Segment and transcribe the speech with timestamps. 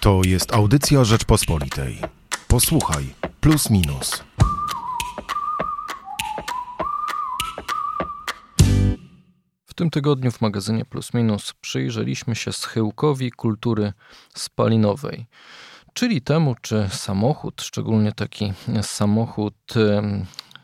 [0.00, 1.98] To jest audycja Rzeczpospolitej.
[2.48, 4.24] Posłuchaj, plus minus.
[9.66, 13.92] W tym tygodniu w magazynie Plus Minus przyjrzeliśmy się schyłkowi kultury
[14.34, 15.26] spalinowej,
[15.92, 19.74] czyli temu, czy samochód, szczególnie taki samochód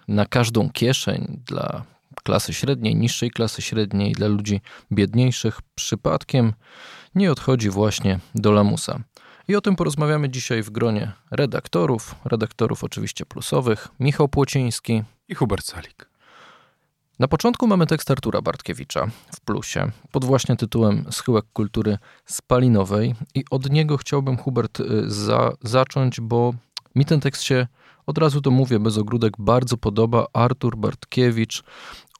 [0.08, 1.84] na każdą kieszeń dla
[2.24, 4.60] klasy średniej, niższej klasy średniej, dla ludzi
[4.92, 6.52] biedniejszych, przypadkiem
[7.14, 9.00] nie odchodzi właśnie do lamusa.
[9.48, 15.66] I o tym porozmawiamy dzisiaj w gronie redaktorów, redaktorów oczywiście plusowych, Michał Płociński i Hubert
[15.66, 16.08] Salik.
[17.18, 23.44] Na początku mamy tekst Artura Bartkiewicza w plusie pod właśnie tytułem Schyłek kultury spalinowej i
[23.50, 26.54] od niego chciałbym Hubert y, za, zacząć, bo
[26.94, 27.66] mi ten tekst się
[28.06, 30.26] od razu to mówię bez ogródek bardzo podoba.
[30.32, 31.62] Artur Bartkiewicz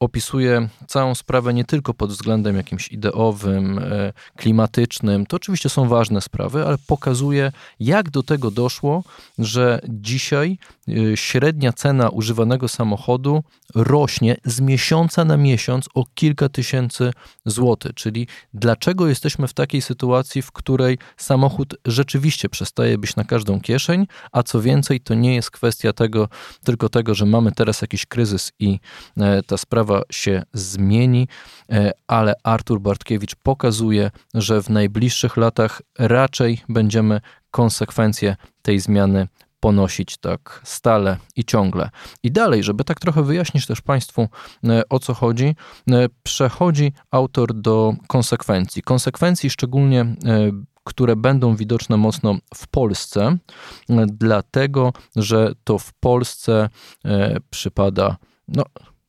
[0.01, 6.21] opisuje całą sprawę nie tylko pod względem jakimś ideowym, e, klimatycznym, to oczywiście są ważne
[6.21, 9.05] sprawy, ale pokazuje, jak do tego doszło,
[9.39, 13.43] że dzisiaj e, średnia cena używanego samochodu
[13.75, 17.11] rośnie z miesiąca na miesiąc o kilka tysięcy
[17.47, 17.95] złotych.
[17.95, 24.07] Czyli dlaczego jesteśmy w takiej sytuacji, w której samochód rzeczywiście przestaje być na każdą kieszeń,
[24.33, 26.29] a co więcej, to nie jest kwestia tego,
[26.65, 28.81] tylko tego, że mamy teraz jakiś kryzys i
[29.17, 31.29] e, ta sprawa sprawa się zmieni,
[31.73, 37.21] e, ale Artur Bartkiewicz pokazuje, że w najbliższych latach raczej będziemy
[37.51, 39.29] konsekwencje tej zmiany
[39.61, 41.91] ponosić tak stale i ciągle.
[42.23, 44.29] I dalej, żeby tak trochę wyjaśnić też Państwu
[44.65, 45.57] e, o co chodzi,
[45.91, 48.83] e, przechodzi autor do konsekwencji.
[48.83, 50.17] Konsekwencji szczególnie
[50.85, 53.37] które będą widoczne mocno w Polsce,
[54.07, 56.69] dlatego że to w Polsce
[57.51, 58.17] przypada
[58.49, 58.65] no,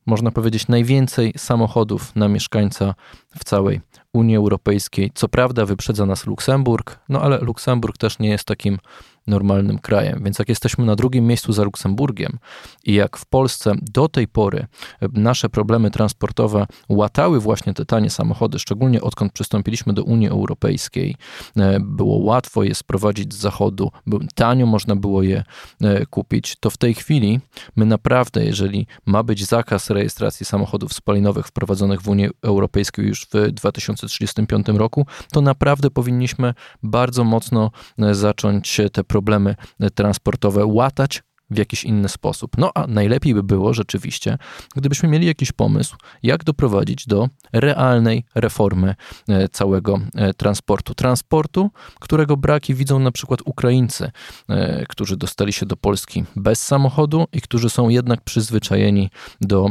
[0.08, 2.94] można powiedzieć, najwięcej samochodów na mieszkańca
[3.38, 3.80] w całej
[4.12, 5.10] Unii Europejskiej.
[5.14, 8.78] Co prawda wyprzedza nas Luksemburg, no ale Luksemburg też nie jest takim
[9.28, 10.24] normalnym krajem.
[10.24, 12.38] Więc jak jesteśmy na drugim miejscu za Luksemburgiem
[12.84, 14.66] i jak w Polsce do tej pory
[15.12, 21.16] nasze problemy transportowe łatały właśnie te tanie samochody, szczególnie odkąd przystąpiliśmy do Unii Europejskiej,
[21.56, 23.90] e, było łatwo je sprowadzić z zachodu,
[24.34, 25.44] tanio można było je
[25.82, 27.40] e, kupić, to w tej chwili
[27.76, 33.52] my naprawdę, jeżeli ma być zakaz rejestracji samochodów spalinowych wprowadzonych w Unii Europejskiej już w
[33.52, 39.54] 2035 roku, to naprawdę powinniśmy bardzo mocno e, zacząć te problemy problemy
[39.94, 42.58] transportowe łatać w jakiś inny sposób.
[42.58, 44.38] No a najlepiej by było rzeczywiście,
[44.76, 48.94] gdybyśmy mieli jakiś pomysł, jak doprowadzić do realnej reformy
[49.28, 50.94] e, całego e, transportu.
[50.94, 51.70] Transportu,
[52.00, 54.10] którego braki widzą na przykład Ukraińcy,
[54.48, 59.10] e, którzy dostali się do Polski bez samochodu i którzy są jednak przyzwyczajeni
[59.40, 59.70] do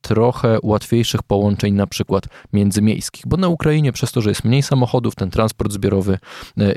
[0.00, 3.26] trochę łatwiejszych połączeń, na przykład międzymiejskich.
[3.26, 6.18] Bo na Ukrainie, przez to, że jest mniej samochodów, ten transport zbiorowy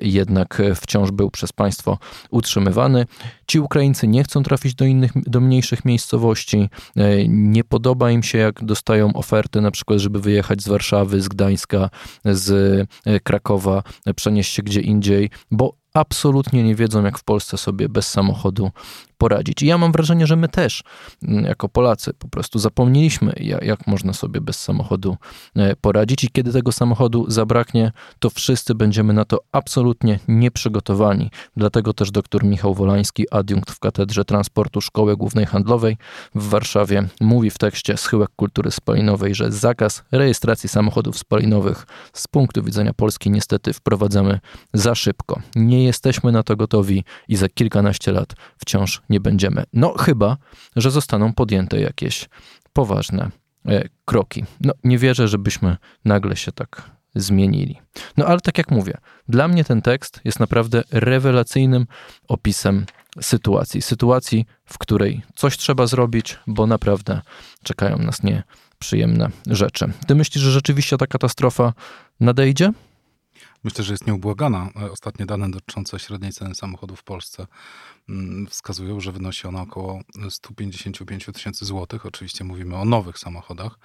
[0.02, 1.98] jednak wciąż był przez państwo
[2.30, 3.06] utrzymywany.
[3.50, 6.70] Ci Ukraińcy nie chcą trafić do innych, do mniejszych miejscowości.
[6.96, 11.28] E, nie podoba im się, jak dostają oferty, na przykład, żeby wyjechać z Warszawy, z
[11.28, 11.90] Gdańska,
[12.26, 12.52] z
[13.06, 17.90] e, Krakowa, e, przenieść się gdzie indziej, bo absolutnie nie wiedzą, jak w Polsce sobie
[17.90, 18.72] bez samochodu
[19.20, 19.64] poradzić.
[19.64, 20.84] I ja mam wrażenie, że my też,
[21.24, 25.18] mm, jako Polacy, po prostu zapomnieliśmy, jak można sobie bez samochodu
[25.56, 26.24] e, poradzić.
[26.24, 31.32] I kiedy tego samochodu zabraknie, to wszyscy będziemy na to absolutnie nieprzygotowani.
[31.58, 35.98] Dlatego też dr Michał Wolański, adiunkt w Katedrze Transportu Szkoły Głównej Handlowej
[36.36, 42.64] w Warszawie, mówi w tekście Schyłek Kultury Spalinowej, że zakaz rejestracji samochodów spalinowych z punktu
[42.64, 44.40] widzenia Polski niestety wprowadzamy
[44.74, 45.42] za szybko.
[45.56, 49.64] Nie jesteśmy na to gotowi i za kilkanaście lat wciąż nie będziemy.
[49.74, 50.38] No chyba,
[50.76, 52.30] że zostaną podjęte jakieś
[52.74, 53.30] poważne
[53.66, 54.46] e, kroki.
[54.62, 57.80] No nie wierzę, żebyśmy nagle się tak zmienili.
[58.18, 61.86] No ale tak jak mówię, dla mnie ten tekst jest naprawdę rewelacyjnym
[62.28, 62.86] opisem
[63.22, 63.82] sytuacji.
[63.82, 67.22] Sytuacji, w której coś trzeba zrobić, bo naprawdę
[67.64, 69.94] czekają nas nieprzyjemne rzeczy.
[70.08, 71.74] Ty myślisz, że rzeczywiście ta katastrofa
[72.20, 72.72] nadejdzie?
[73.64, 74.70] Myślę, że jest nieubłagana.
[74.92, 77.48] Ostatnie dane dotyczące średniej ceny samochodów w Polsce
[78.10, 82.06] mm, wskazują, że wynosi ona około 155 tysięcy złotych.
[82.06, 83.80] Oczywiście mówimy o nowych samochodach,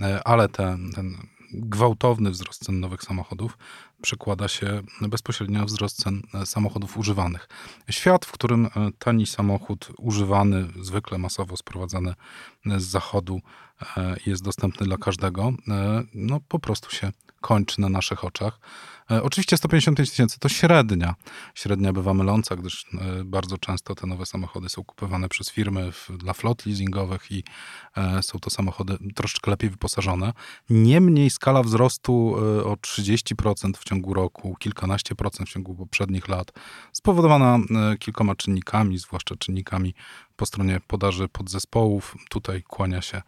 [0.00, 1.16] e, ale ten, ten
[1.52, 3.58] gwałtowny wzrost cen nowych samochodów
[4.02, 7.48] przekłada się bezpośrednio na wzrost cen e, samochodów używanych.
[7.90, 12.14] Świat, w którym e, tani samochód używany, zwykle masowo sprowadzany
[12.66, 13.40] z zachodu,
[14.26, 15.52] jest dostępny dla każdego,
[16.14, 18.60] no po prostu się kończy na naszych oczach.
[19.10, 21.14] E, oczywiście 155 tysięcy to średnia.
[21.54, 26.10] Średnia bywa myląca, gdyż e, bardzo często te nowe samochody są kupowane przez firmy w,
[26.16, 27.44] dla flot leasingowych i
[27.96, 30.32] e, są to samochody troszeczkę lepiej wyposażone.
[30.70, 32.34] Niemniej skala wzrostu
[32.64, 36.52] o 30% w ciągu roku, kilkanaście procent w ciągu poprzednich lat,
[36.92, 37.58] spowodowana
[37.98, 39.94] kilkoma czynnikami, zwłaszcza czynnikami
[40.36, 42.16] po stronie podaży podzespołów.
[42.30, 43.22] Tutaj kłania się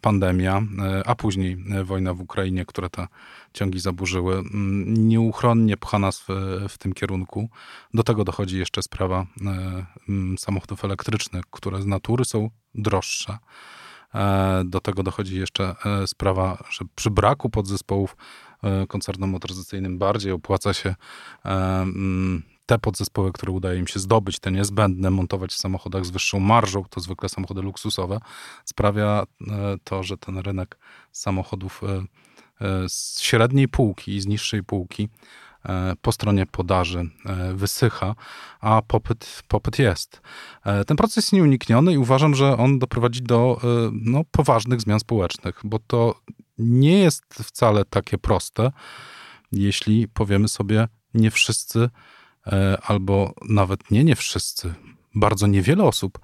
[0.00, 3.06] pandemia, e, a później e, wojna w Ukrainie, które te
[3.52, 6.28] ciągi zaburzyły, mm, nieuchronnie pcha nas w,
[6.68, 7.48] w tym kierunku.
[7.94, 13.38] Do tego dochodzi jeszcze sprawa e, mm, samochodów elektrycznych, które z natury są droższe.
[14.64, 15.74] Do tego dochodzi jeszcze
[16.06, 18.16] sprawa, że przy braku podzespołów
[18.88, 20.94] koncernom motoryzacyjnym bardziej opłaca się
[22.72, 26.84] te podzespoły, które udaje im się zdobyć, te niezbędne, montować w samochodach z wyższą marżą,
[26.90, 28.18] to zwykle samochody luksusowe,
[28.64, 30.78] sprawia e, to, że ten rynek
[31.12, 32.04] samochodów e,
[32.66, 35.08] e, z średniej półki i z niższej półki
[36.02, 37.10] po stronie podaży
[37.54, 38.14] wysycha,
[38.60, 40.20] a popyt, popyt jest.
[40.86, 43.60] Ten proces jest nieunikniony i uważam, że on doprowadzi do
[43.92, 46.14] no, poważnych zmian społecznych, bo to
[46.58, 48.72] nie jest wcale takie proste,
[49.52, 51.90] jeśli powiemy sobie, nie wszyscy
[52.82, 54.74] albo nawet nie, nie wszyscy,
[55.14, 56.18] bardzo niewiele osób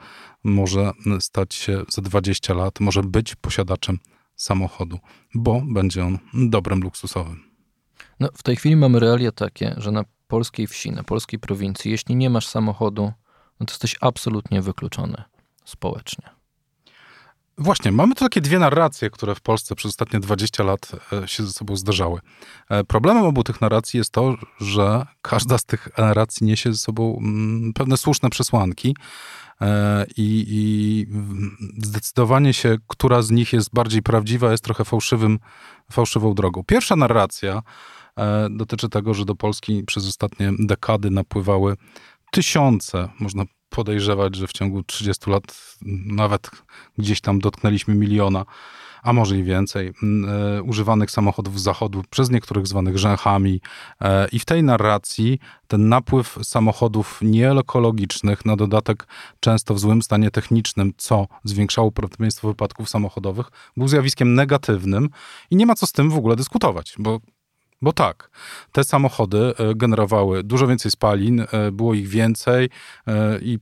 [0.44, 3.98] może stać się za 20 lat, może być posiadaczem
[4.36, 4.98] samochodu,
[5.34, 7.44] bo będzie on dobrem luksusowym.
[8.20, 12.16] No, w tej chwili mamy realia takie, że na polskiej wsi, na polskiej prowincji, jeśli
[12.16, 13.12] nie masz samochodu,
[13.60, 15.22] no to jesteś absolutnie wykluczony
[15.64, 16.37] społecznie.
[17.58, 21.46] Właśnie, mamy tu takie dwie narracje, które w Polsce przez ostatnie 20 lat e, się
[21.46, 22.20] ze sobą zdarzały.
[22.68, 27.18] E, problemem obu tych narracji jest to, że każda z tych narracji niesie ze sobą
[27.20, 28.96] mm, pewne słuszne przesłanki
[29.60, 31.06] e, i, i
[31.86, 35.38] zdecydowanie się, która z nich jest bardziej prawdziwa, jest trochę fałszywym,
[35.92, 36.62] fałszywą drogą.
[36.66, 37.62] Pierwsza narracja
[38.50, 41.76] dotyczy tego, że do Polski przez ostatnie dekady napływały
[42.30, 45.76] tysiące, można podejrzewać, że w ciągu 30 lat
[46.06, 46.50] nawet
[46.98, 48.44] gdzieś tam dotknęliśmy miliona,
[49.02, 49.92] a może i więcej,
[50.28, 53.60] e, używanych samochodów z zachodu przez niektórych zwanych rzęchami.
[54.00, 59.06] E, I w tej narracji ten napływ samochodów nieekologicznych, na dodatek
[59.40, 65.08] często w złym stanie technicznym, co zwiększało prawdopodobieństwo wypadków samochodowych, był zjawiskiem negatywnym
[65.50, 67.20] i nie ma co z tym w ogóle dyskutować, bo
[67.82, 68.30] bo tak,
[68.72, 72.70] te samochody e, generowały dużo więcej spalin, e, było ich więcej
[73.06, 73.58] e, i,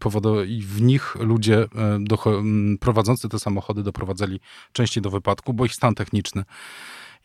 [0.62, 1.66] w nich ludzie
[2.80, 4.40] prowadzący te samochody doprowadzali
[4.72, 6.44] częściej do wypadku, bo ich stan techniczny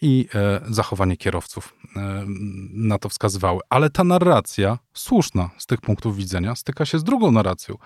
[0.01, 0.27] i
[0.69, 1.75] zachowanie kierowców
[2.73, 3.59] na to wskazywały.
[3.69, 7.77] Ale ta narracja, słuszna z tych punktów widzenia, styka się z drugą narracją,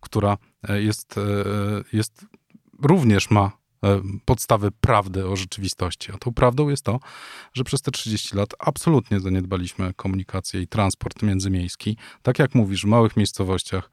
[0.00, 0.36] która
[0.68, 1.20] jest,
[1.92, 2.26] jest
[2.82, 3.61] również ma
[4.24, 6.12] podstawy prawdy o rzeczywistości.
[6.12, 7.00] A tą prawdą jest to,
[7.54, 11.96] że przez te 30 lat absolutnie zaniedbaliśmy komunikację i transport międzymiejski.
[12.22, 13.90] Tak jak mówisz, w małych miejscowościach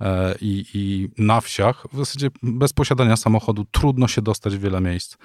[0.00, 4.80] e, i, i na wsiach, w zasadzie bez posiadania samochodu trudno się dostać w wiele
[4.80, 5.14] miejsc.
[5.14, 5.16] E,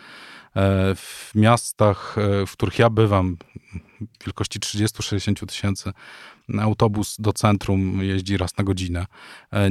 [0.96, 2.16] w miastach,
[2.48, 3.38] w których ja bywam,
[4.26, 5.92] wielkości 30-60 tysięcy,
[6.62, 9.06] autobus do centrum jeździ raz na godzinę.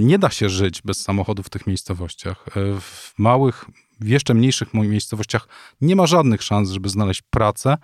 [0.00, 2.46] Nie da się żyć bez samochodu w tych miejscowościach.
[2.80, 3.66] W małych
[4.00, 5.48] w jeszcze mniejszych miejscowościach
[5.80, 7.76] nie ma żadnych szans, żeby znaleźć pracę,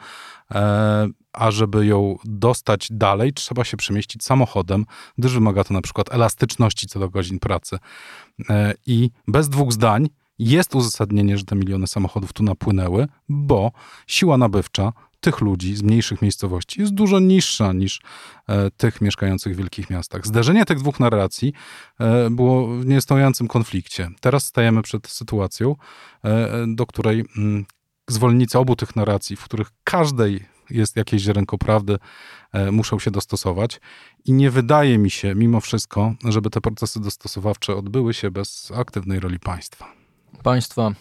[0.50, 4.84] e, a żeby ją dostać dalej, trzeba się przemieścić samochodem,
[5.18, 7.78] gdyż wymaga to na przykład elastyczności co do godzin pracy.
[8.50, 10.08] E, I bez dwóch zdań
[10.38, 13.72] jest uzasadnienie, że te miliony samochodów tu napłynęły, bo
[14.06, 14.92] siła nabywcza
[15.24, 18.00] tych ludzi z mniejszych miejscowości jest dużo niższa niż
[18.48, 20.26] e, tych mieszkających w wielkich miastach.
[20.26, 21.52] Zderzenie tych dwóch narracji
[22.00, 24.10] e, było w niestojącym konflikcie.
[24.20, 25.76] Teraz stajemy przed sytuacją,
[26.24, 27.64] e, do której mm,
[28.08, 31.98] zwolennicy obu tych narracji, w których każdej jest jakieś ziarenko prawdy,
[32.72, 33.80] muszą się dostosować.
[34.24, 39.20] I nie wydaje mi się, mimo wszystko, żeby te procesy dostosowawcze odbyły się bez aktywnej
[39.20, 40.03] roli państwa.
[40.42, 40.92] Państwa,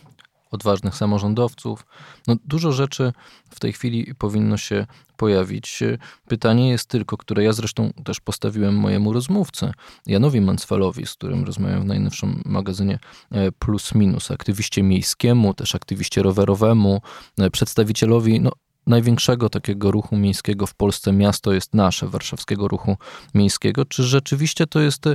[0.53, 1.85] odważnych samorządowców.
[2.27, 3.13] No, dużo rzeczy
[3.49, 4.85] w tej chwili powinno się
[5.17, 5.79] pojawić.
[6.27, 9.71] Pytanie jest tylko, które ja zresztą też postawiłem mojemu rozmówcy,
[10.05, 12.99] Janowi Mancwalowi, z którym rozmawiam w najnowszym magazynie
[13.31, 17.01] e, Plus Minus, aktywiście miejskiemu, też aktywiście rowerowemu,
[17.39, 18.51] e, przedstawicielowi no,
[18.87, 22.97] największego takiego ruchu miejskiego w Polsce miasto jest nasze, warszawskiego ruchu
[23.33, 23.85] miejskiego.
[23.85, 25.05] Czy rzeczywiście to jest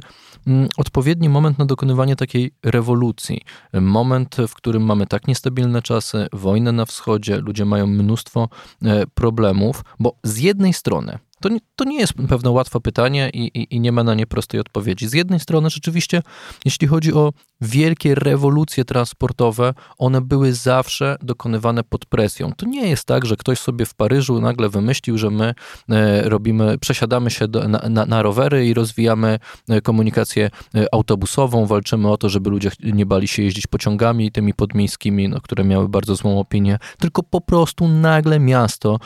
[0.47, 3.41] mm, odpowiedni moment na dokonywanie takiej rewolucji?
[3.73, 8.49] Moment, w którym mamy tak niestabilne czasy, wojnę na wschodzie, ludzie mają mnóstwo
[8.83, 13.42] e, problemów, bo z jednej strony To nie, to nie jest pewno łatwe pytanie i,
[13.59, 15.09] i, i, nie ma na nie prostej odpowiedzi.
[15.09, 16.23] Z jednej strony, rzeczywiście,
[16.64, 22.52] jeśli chodzi o wielkie rewolucje transportowe, one były zawsze dokonywane pod presją.
[22.52, 25.54] To nie jest tak, że ktoś sobie w Paryżu nagle wymyślił, że my
[25.88, 31.66] e, robimy, przesiadamy się do, na, na, na, rowery i rozwijamy e, komunikację e, autobusową,
[31.66, 35.88] walczymy o to, żeby ludzie nie bali się jeździć pociągami tymi podmiejskimi, no, które miały
[35.88, 38.99] bardzo złą opinię, tylko po prostu nagle miasto,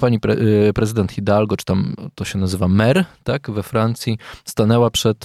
[0.00, 0.36] pani pre,
[0.74, 5.24] prezydent Hidalgo, czy tam to się nazywa mer, tak, we Francji, stanęła przed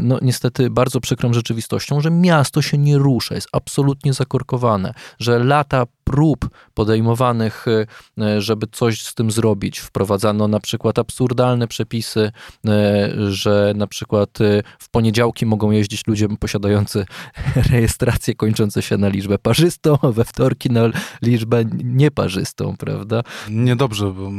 [0.00, 5.86] no niestety bardzo przykrą rzeczywistością, że miasto się nie rusza, jest absolutnie zakorkowane, że lata
[6.10, 7.66] prób podejmowanych,
[8.18, 9.78] e, żeby coś z tym zrobić.
[9.78, 12.32] Wprowadzano na przykład absurdalne przepisy,
[12.66, 14.38] e, że na przykład
[14.78, 17.06] w poniedziałki mogą jeździć ludzie posiadający
[17.72, 20.82] rejestrację kończące się na liczbę parzystą, a we wtorki na
[21.22, 23.22] liczbę nieparzystą, prawda?
[23.50, 24.30] Niedobrze, bo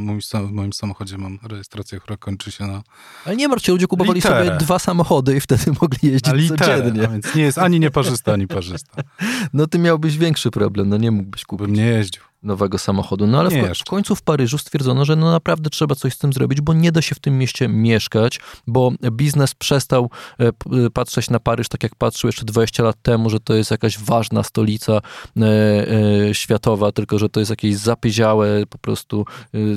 [0.47, 2.81] w moim samochodzie mam rejestrację, która kończy się na.
[3.25, 4.45] Ale nie martw się, ludzie kupowali literę.
[4.45, 7.07] sobie dwa samochody i wtedy mogli jeździć literę, codziennie.
[7.07, 9.01] Więc nie jest ani nieparzysta, ani parzysta.
[9.53, 12.23] No ty miałbyś większy problem, no nie mógłbyś kupić bym nie jeździł.
[12.43, 13.27] Nowego samochodu.
[13.27, 16.33] No ale w, w, końcu w Paryżu stwierdzono, że no naprawdę trzeba coś z tym
[16.33, 20.51] zrobić, bo nie da się w tym mieście mieszkać, bo biznes przestał e, e,
[20.93, 24.43] patrzeć na Paryż tak jak patrzył jeszcze 20 lat temu, że to jest jakaś ważna
[24.43, 25.01] stolica
[25.37, 29.25] e, światowa, tylko że to jest jakieś zapieziałe, po prostu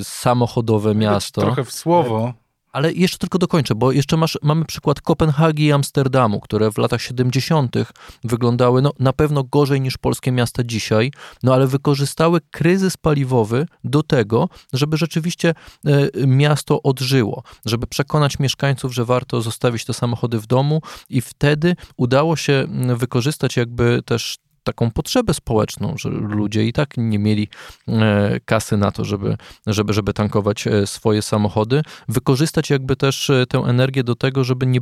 [0.02, 1.40] samochodowe miasto.
[1.40, 2.34] Trochę w słowo
[2.74, 7.02] ale jeszcze tylko dokończę, bo jeszcze masz, mamy przykład Kopenhagi i Amsterdamu, które w latach
[7.02, 7.76] 70.
[8.24, 11.12] wyglądały no, na pewno gorzej niż polskie miasta dzisiaj,
[11.42, 15.54] no ale wykorzystały kryzys paliwowy do tego, żeby rzeczywiście
[15.86, 21.76] e, miasto odżyło, żeby przekonać mieszkańców, że warto zostawić te samochody w domu i wtedy
[21.96, 22.66] udało się
[22.96, 27.48] wykorzystać jakby też taką potrzebę społeczną, że ludzie i tak nie mieli
[27.88, 33.46] e, kasy na to, żeby, żeby, żeby tankować e, swoje samochody, wykorzystać jakby też e,
[33.46, 34.80] tę energię do tego, żeby nie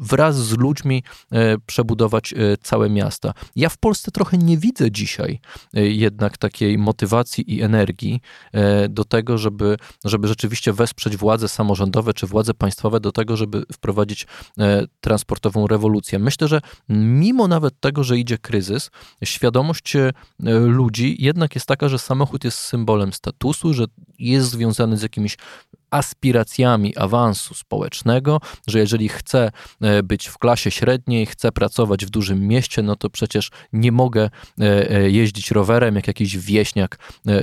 [0.00, 1.02] wraz z ludźmi
[1.66, 3.34] przebudować całe miasta.
[3.56, 5.40] Ja w Polsce trochę nie widzę dzisiaj
[5.72, 8.20] jednak takiej motywacji i energii
[8.88, 14.26] do tego, żeby, żeby rzeczywiście wesprzeć władze samorządowe czy władze państwowe do tego, żeby wprowadzić
[15.00, 16.18] transportową rewolucję.
[16.18, 18.90] Myślę, że mimo nawet tego, że idzie kryzys, kryzys,
[19.24, 20.12] świadomość e,
[20.66, 23.84] ludzi jednak jest taka, że samochód jest symbolem statusu, że
[24.18, 25.36] jest związany z jakimiś
[25.90, 29.50] aspiracjami awansu społecznego, że jeżeli chcę
[29.80, 34.30] e, być w klasie średniej, chcę pracować w dużym mieście, no to przecież nie mogę
[34.60, 36.98] e, jeździć rowerem jak jakiś wieśniak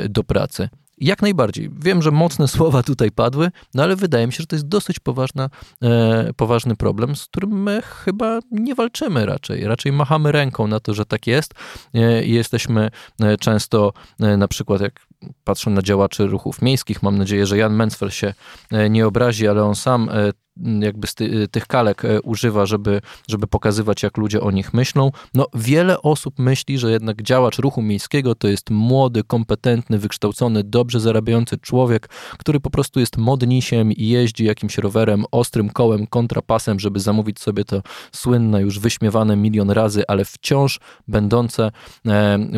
[0.10, 0.70] do pracy.
[1.02, 1.70] Jak najbardziej.
[1.80, 5.00] Wiem, że mocne słowa tutaj padły, no ale wydaje mi się, że to jest dosyć
[5.00, 5.50] poważna,
[5.84, 9.64] e, poważny problem, z którym my chyba nie walczymy raczej.
[9.64, 11.54] Raczej machamy ręką na to, że tak jest.
[11.94, 12.92] E, jesteśmy
[13.22, 15.11] e, często, e, na przykład jak
[15.44, 18.34] patrzę na działaczy ruchów miejskich, mam nadzieję, że Jan Mencfel się
[18.72, 20.32] e, nie obrazi, ale on sam e,
[20.80, 25.12] jakby ty, tych kalek e, używa, żeby, żeby pokazywać, jak ludzie o nich myślą.
[25.34, 31.00] No, wiele osób myśli, że jednak działacz ruchu miejskiego to jest młody, kompetentny, wykształcony, dobrze
[31.00, 37.00] zarabiający człowiek, który po prostu jest modnisiem i jeździ jakimś rowerem, ostrym kołem, kontrapasem, żeby
[37.00, 41.72] zamówić sobie to słynne, już wyśmiewane milion razy, ale wciąż będące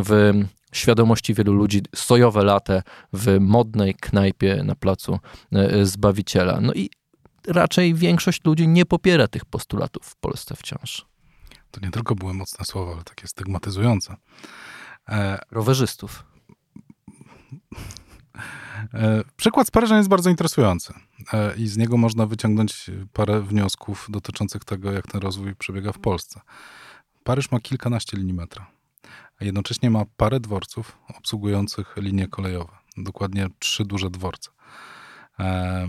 [0.06, 0.34] w
[0.74, 5.20] świadomości wielu ludzi sojowe latę w modnej knajpie na placu
[5.52, 6.62] e, Zbawiciela.
[6.62, 6.90] No i
[7.48, 11.06] raczej większość ludzi nie popiera tych postulatów w Polsce wciąż.
[11.72, 14.16] To nie tylko były mocne słowa, ale takie stygmatyzujące.
[15.10, 15.40] E...
[15.52, 16.24] Rowerzystów.
[18.94, 19.24] E...
[19.36, 20.94] Przykład z Paryża jest bardzo interesujący
[21.34, 21.56] e...
[21.56, 26.42] i z niego można wyciągnąć parę wniosków dotyczących tego, jak ten rozwój przebiega w Polsce.
[27.24, 28.72] Paryż ma kilkanaście linii metra
[29.44, 32.78] a jednocześnie ma parę dworców obsługujących linie kolejowe.
[32.98, 34.50] Dokładnie trzy duże dworce.
[35.40, 35.88] E,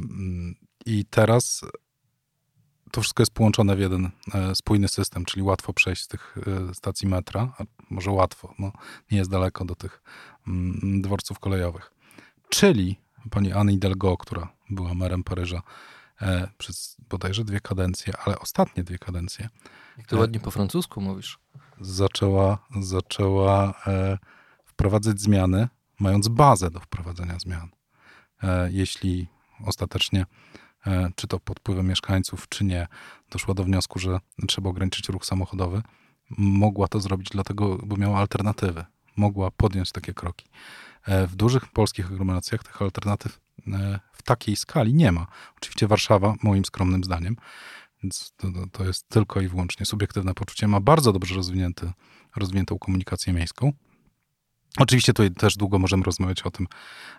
[0.86, 1.60] I teraz
[2.92, 6.36] to wszystko jest połączone w jeden e, spójny system, czyli łatwo przejść z tych
[6.70, 8.72] e, stacji metra, a może łatwo, no,
[9.10, 10.02] nie jest daleko do tych
[10.46, 11.92] mm, dworców kolejowych.
[12.48, 12.96] Czyli
[13.30, 15.62] pani Anne Hidalgo, która była merem Paryża
[16.58, 19.48] przez bodajże dwie kadencje, ale ostatnie dwie kadencje.
[19.98, 21.38] Jak to ładnie po francusku mówisz
[21.80, 24.18] zaczęła, zaczęła e,
[24.64, 25.68] wprowadzać zmiany,
[26.00, 27.68] mając bazę do wprowadzenia zmian.
[28.42, 29.28] E, jeśli
[29.64, 30.26] ostatecznie,
[30.86, 32.86] e, czy to pod wpływem mieszkańców, czy nie,
[33.30, 35.82] doszła do wniosku, że trzeba ograniczyć ruch samochodowy,
[36.38, 38.84] mogła to zrobić dlatego, bo miała alternatywy.
[39.16, 40.46] Mogła podjąć takie kroki.
[41.06, 43.40] W dużych polskich aglomeracjach tych alternatyw
[44.12, 45.26] w takiej skali nie ma.
[45.56, 47.36] Oczywiście Warszawa, moim skromnym zdaniem,
[48.04, 50.68] więc to, to jest tylko i wyłącznie subiektywne poczucie.
[50.68, 51.92] Ma bardzo dobrze rozwinięty,
[52.36, 53.72] rozwiniętą komunikację miejską.
[54.78, 56.66] Oczywiście tutaj też długo możemy rozmawiać o tym,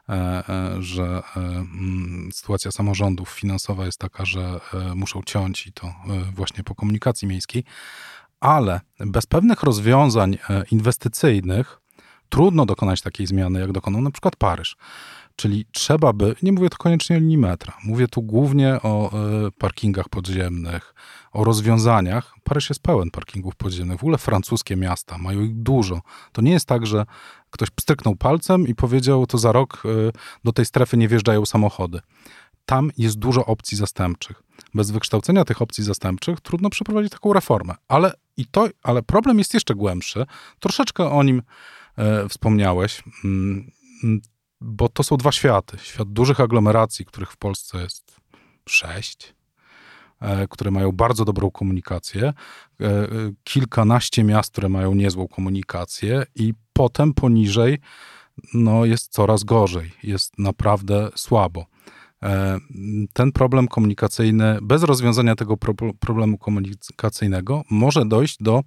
[0.10, 4.60] e, e, że mm, sytuacja samorządów finansowa jest taka, że
[4.96, 5.94] muszą ciąć i to
[6.34, 7.64] właśnie po komunikacji miejskiej,
[8.40, 10.38] ale bez pewnych rozwiązań
[10.72, 11.82] inwestycyjnych
[12.30, 14.76] trudno dokonać takiej zmiany, jak dokonał na przykład Paryż.
[15.36, 19.12] Czyli trzeba by, nie mówię tu koniecznie o linii metra, mówię tu głównie o
[19.48, 20.96] y, parkingach podziemnych,
[21.32, 22.36] o rozwiązaniach.
[22.44, 24.00] Paryż jest pełen parkingów podziemnych.
[24.00, 26.02] W ogóle francuskie miasta mają ich dużo.
[26.32, 27.06] To nie jest tak, że
[27.50, 30.12] ktoś pstryknął palcem i powiedział, to za rok y,
[30.44, 32.00] do tej strefy nie wjeżdżają samochody.
[32.66, 34.44] Tam jest dużo opcji zastępczych.
[34.74, 37.76] Bez wykształcenia tych opcji zastępczych trudno przeprowadzić taką reformę.
[37.88, 40.26] Ale, i to, ale problem jest jeszcze głębszy.
[40.60, 41.42] Troszeczkę o nim
[41.98, 43.04] e, wspomniałeś.
[44.68, 45.78] Bo to są dwa światy.
[45.78, 48.16] Świat dużych aglomeracji, których w Polsce jest
[48.70, 49.36] sześć,
[50.22, 53.08] e, które mają bardzo dobrą komunikację, e, e,
[53.44, 57.80] kilkanaście miast, które mają niezłą komunikację i potem poniżej
[58.54, 61.66] no, jest coraz gorzej, jest naprawdę słabo.
[63.14, 65.58] Ten problem komunikacyjny, bez rozwiązania tego
[66.00, 68.64] problemu komunikacyjnego, może dojść do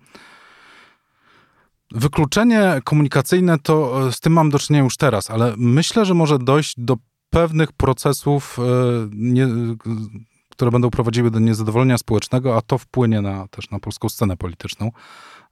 [1.91, 6.39] Wykluczenie komunikacyjne to e, z tym mam do czynienia już teraz, ale myślę, że może
[6.39, 6.97] dojść do
[7.31, 8.63] pewnych procesów, e,
[9.13, 9.49] nie,
[10.49, 14.91] które będą prowadziły do niezadowolenia społecznego, a to wpłynie na, też na polską scenę polityczną,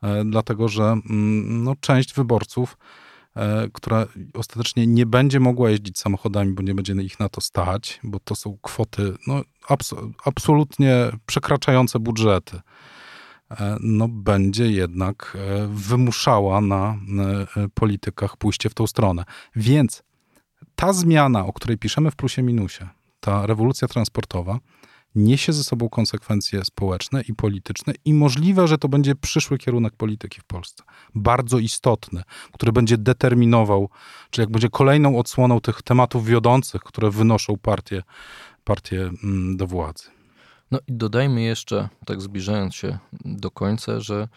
[0.02, 2.76] e, dlatego że mm, no, część wyborców,
[3.73, 8.21] która ostatecznie nie będzie mogła jeździć samochodami, bo nie będzie ich na to stać, bo
[8.21, 12.61] to są kwoty no, abs absolutnie przekraczające budżety.
[13.50, 16.98] E, no, będzie jednak e, wymuszała na
[17.56, 19.24] e, politykach pójście w tą stronę.
[19.56, 20.02] Więc
[20.76, 22.88] ta zmiana, o której piszemy w plusie minusie,
[23.20, 24.58] ta rewolucja transportowa,
[25.14, 30.40] niesie ze sobą konsekwencje społeczne i polityczne i możliwe, że to będzie przyszły kierunek polityki
[30.40, 30.84] w Polsce.
[31.14, 32.22] Bardzo istotny,
[32.52, 33.88] który będzie determinował,
[34.30, 38.02] czyli jak będzie kolejną odsłoną tych tematów wiodących, które wynoszą partię,
[38.64, 40.15] partię mm, do władzy.
[40.70, 44.28] No i dodajmy jeszcze, tak zbliżając się do końca, że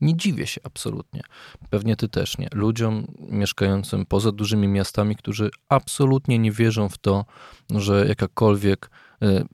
[0.00, 1.22] nie dziwię się absolutnie.
[1.70, 2.48] Pewnie ty też nie.
[2.52, 7.24] Ludziom mieszkającym poza dużymi miastami, którzy absolutnie nie wierzą w to,
[7.70, 8.90] że jakakolwiek
[9.22, 9.44] y,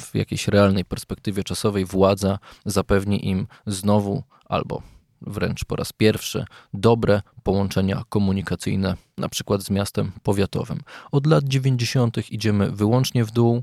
[0.00, 4.82] w jakiejś realnej perspektywie czasowej władza zapewni im znowu albo
[5.20, 10.80] wręcz po raz pierwszy dobre połączenia komunikacyjne, na przykład z miastem powiatowym.
[11.12, 12.30] Od lat 90.
[12.30, 13.62] idziemy wyłącznie w dół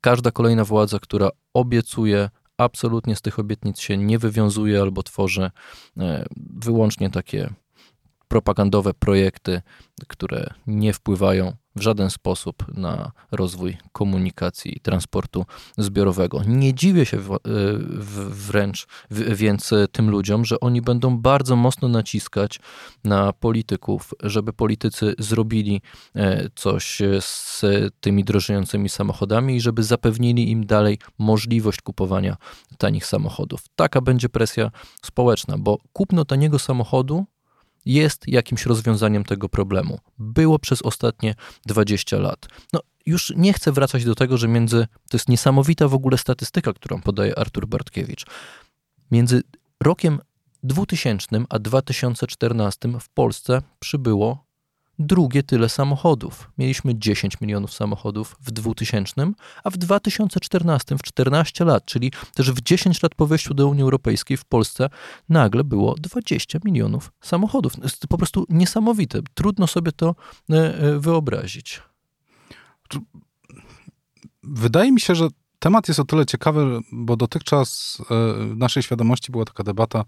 [0.00, 5.50] każda kolejna władza, która obiecuje, absolutnie z tych obietnic się nie wywiązuje albo tworzy
[5.96, 7.50] e, wyłącznie takie
[8.28, 9.62] propagandowe projekty,
[10.08, 15.46] które nie wpływają w żaden sposób na rozwój komunikacji i transportu
[15.78, 16.42] zbiorowego.
[16.46, 21.88] Nie dziwię się w, w, wręcz w, więc tym ludziom, że oni będą bardzo mocno
[21.88, 22.60] naciskać
[23.04, 25.82] na polityków, żeby politycy zrobili
[26.14, 27.64] e, coś z
[28.00, 32.36] tymi drożejącymi samochodami i żeby zapewnili im dalej możliwość kupowania
[32.78, 33.60] tanich samochodów.
[33.76, 34.70] Taka będzie presja
[35.02, 37.26] społeczna, bo kupno taniego samochodu
[37.88, 39.98] jest jakimś rozwiązaniem tego problemu.
[40.18, 41.34] Było przez ostatnie
[41.66, 42.46] 20 lat.
[42.72, 44.86] No, już nie chcę wracać do tego, że między.
[45.10, 48.26] To jest niesamowita w ogóle statystyka, którą podaje Artur Bartkiewicz.
[49.10, 49.42] Między
[49.82, 50.18] rokiem
[50.62, 54.47] 2000 a 2014 w Polsce przybyło
[54.98, 56.50] drugie tyle samochodów.
[56.58, 59.32] Mieliśmy 10 milionów samochodów w 2000,
[59.64, 63.82] a w 2014, w 14 lat, czyli też w 10 lat po wejściu do Unii
[63.82, 64.90] Europejskiej w Polsce
[65.28, 67.76] nagle było 20 milionów samochodów.
[67.76, 69.20] To jest po prostu niesamowite.
[69.34, 70.14] Trudno sobie to
[70.50, 71.82] e, e, wyobrazić.
[74.42, 78.04] Wydaje mi się, że temat jest o tyle ciekawy, bo dotychczas e,
[78.48, 80.04] w naszej świadomości była taka debata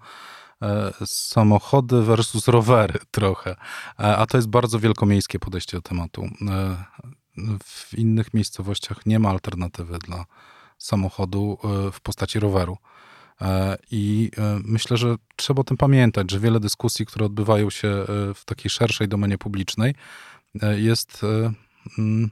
[1.06, 3.50] samochody versus rowery trochę.
[3.50, 6.28] E, a to jest bardzo wielkomiejskie podejście do tematu.
[6.48, 6.84] E,
[7.64, 10.24] w innych miejscowościach nie ma alternatywy dla
[10.78, 11.58] samochodu
[11.92, 12.76] w postaci roweru.
[13.90, 14.30] I
[14.64, 19.08] myślę, że trzeba o tym pamiętać, że wiele dyskusji, które odbywają się w takiej szerszej
[19.08, 19.94] domenie publicznej,
[20.76, 21.26] jest,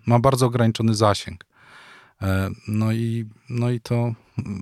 [0.06, 1.44] ma bardzo ograniczony zasięg.
[2.22, 4.12] E, no i, no i to,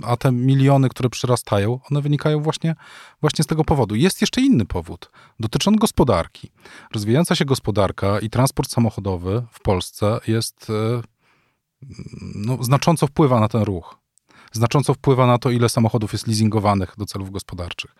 [0.03, 2.75] a te miliony, które przyrastają, one wynikają właśnie,
[3.21, 3.95] właśnie z tego powodu.
[3.95, 5.11] Jest jeszcze inny powód.
[5.41, 6.51] Dotyczy on gospodarki.
[6.95, 11.03] Rozwijająca się gospodarka i transport samochodowy w Polsce jest, e,
[12.35, 13.99] no, znacząco wpływa na ten ruch.
[14.53, 17.95] Znacząco wpływa na to, ile samochodów jest leasingowanych do celów gospodarczych.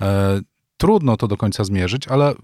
[0.00, 0.40] E,
[0.76, 2.34] trudno to do końca zmierzyć, ale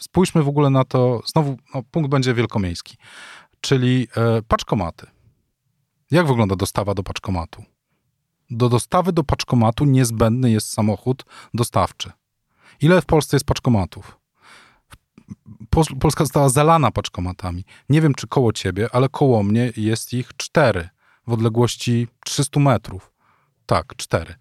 [0.00, 2.96] spójrzmy w ogóle na to, znowu no, punkt będzie wielkomiejski,
[3.60, 4.08] czyli
[4.48, 5.06] paczkomaty.
[6.12, 7.64] Jak wygląda dostawa do paczkomatu?
[8.50, 12.12] Do dostawy do paczkomatu niezbędny jest samochód dostawczy.
[12.80, 14.18] Ile w Polsce jest paczkomatów?
[16.00, 17.64] Polska została zalana paczkomatami.
[17.88, 20.88] Nie wiem, czy koło ciebie, ale koło mnie jest ich cztery
[21.26, 23.12] w odległości 300 metrów.
[23.66, 24.34] Tak, cztery.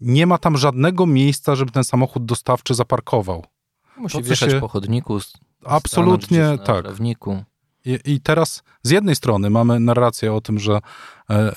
[0.00, 3.44] Nie ma tam żadnego miejsca, żeby ten samochód dostawczy zaparkował.
[3.96, 4.60] Musi to, wjechać się...
[4.60, 5.18] po chodniku.
[5.64, 6.84] Absolutnie tak.
[7.84, 10.72] I, I, teraz z jednej strony mamy narrację o tym, że
[11.30, 11.54] e, e,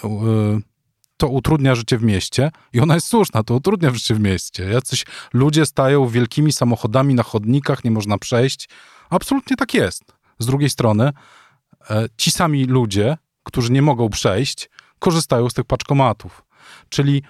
[1.17, 4.63] to utrudnia życie w mieście i ona jest słuszna, to utrudnia życie w mieście.
[4.63, 8.69] Jacyś ludzie stają wielkimi samochodami na chodnikach, nie można przejść.
[9.09, 10.03] Absolutnie tak jest.
[10.39, 11.11] Z drugiej strony
[11.89, 16.43] e, ci sami ludzie, którzy nie mogą przejść, korzystają z tych paczkomatów.
[16.89, 17.23] Czyli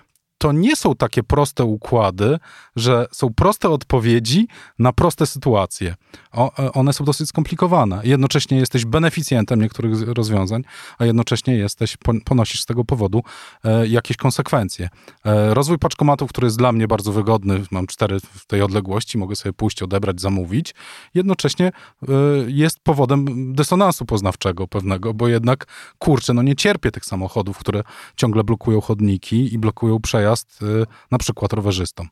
[0.44, 2.40] to nie są takie proste układy,
[2.76, 4.48] że są proste odpowiedzi
[4.80, 5.96] na proste sytuacje.
[6.32, 8.02] O, e, one są dosyć skomplikowane.
[8.04, 10.64] Jednocześnie jesteś beneficjentem niektórych rozwiązań,
[10.98, 13.24] a jednocześnie jesteś, ponosisz z tego powodu
[13.64, 14.90] e, jakieś konsekwencje.
[15.26, 19.36] E, rozwój paczkomatów, który jest dla mnie bardzo wygodny, mam cztery w tej odległości, mogę
[19.36, 20.76] sobie pójść, odebrać, zamówić,
[21.14, 22.12] jednocześnie e,
[22.48, 25.66] jest powodem dysonansu poznawczego pewnego, bo jednak,
[26.00, 27.84] kurczę, no nie cierpię tych samochodów, które
[28.16, 32.10] ciągle blokują chodniki i blokują przejazd przejazd y, na przykład rowerzystom.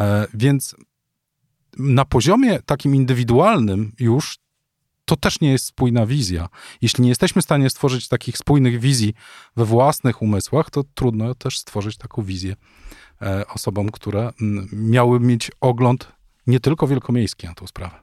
[0.00, 0.76] E, więc
[1.78, 4.38] na poziomie takim indywidualnym już
[5.04, 6.48] to też nie jest spójna wizja.
[6.82, 9.14] Jeśli nie jesteśmy w stanie stworzyć takich spójnych wizji
[9.56, 12.56] we własnych umysłach, to trudno też stworzyć taką wizję
[13.22, 14.32] e, osobom, które
[14.72, 16.12] miały mieć ogląd
[16.46, 17.96] nie tylko wielkomiejski na tą sprawę.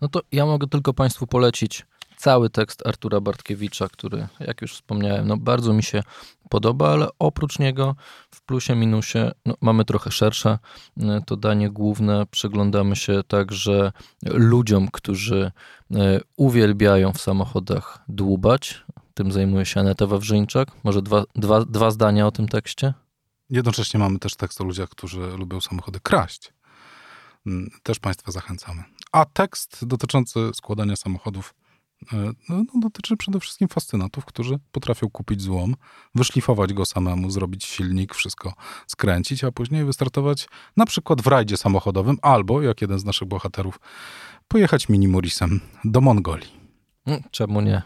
[0.00, 1.86] No to ja mogę tylko Państwu polecić
[2.26, 6.02] cały tekst Artura Bartkiewicza, który, jak już wspomniałem, no bardzo mi się
[6.48, 7.96] podoba, ale oprócz niego
[8.30, 10.58] w plusie, minusie no, mamy trochę szersze
[11.00, 12.26] e, to danie główne.
[12.30, 15.52] Przyglądamy się także ludziom, którzy
[15.94, 18.84] e, uwielbiają w samochodach dłubać.
[19.14, 20.68] Tym zajmuje się Aneta Wawrzyńczak.
[20.84, 22.94] Może dwa, dwa, dwa zdania o tym tekście?
[23.50, 26.52] Jednocześnie mamy też tekst o ludziach, którzy lubią samochody kraść.
[27.46, 28.84] Mm, też Państwa zachęcamy.
[29.12, 31.54] A tekst dotyczący składania samochodów
[32.12, 35.74] no, no, dotyczy przede wszystkim fascynatów, którzy potrafią kupić złom,
[36.14, 38.52] wyszlifować go samemu, zrobić silnik, wszystko
[38.86, 43.80] skręcić, a później wystartować na przykład w rajdzie samochodowym albo, jak jeden z naszych bohaterów,
[44.48, 46.50] pojechać minimorisem do Mongolii.
[47.06, 47.82] Mm, czemu nie?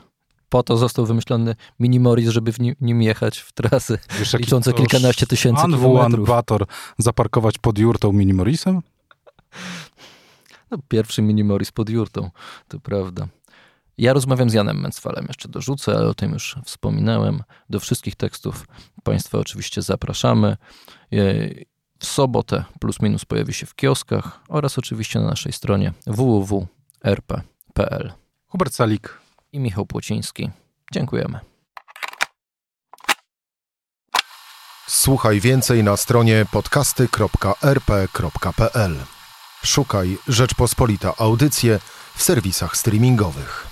[0.48, 5.62] Po to został wymyślony minimoris, żeby w nim jechać w trasy Wiesz, liczące kilkanaście tysięcy
[5.62, 6.28] kilometrów.
[6.28, 6.66] Bator
[6.98, 8.80] zaparkować pod jurtą minimorisem?
[10.70, 12.30] No, pierwszy minimoris pod jurtą,
[12.68, 13.28] to prawda.
[14.00, 17.42] Ja rozmawiam z Janem Mencwalem, jeszcze dorzucę, ale o tym już wspominałem.
[17.70, 18.66] Do wszystkich tekstów
[19.02, 20.48] Państwa oczywiście zapraszamy.
[20.48, 20.56] E,
[21.98, 28.12] w sobotę plus minus pojawi się w kioskach oraz oczywiście na naszej stronie www.rp.pl.
[28.46, 29.18] Hubert Salik
[29.52, 30.50] i Michał Płociński.
[30.92, 31.40] Dziękujemy.
[34.88, 38.96] Słuchaj więcej na stronie podcasty.rp.pl.
[39.64, 41.78] Szukaj Rzeczpospolita Audycje
[42.14, 43.69] w serwisach streamingowych.